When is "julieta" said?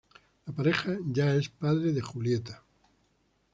2.01-2.63